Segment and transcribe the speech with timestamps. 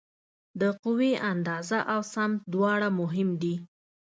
[0.59, 3.55] د قوې اندازه او سمت دواړه مهم دي.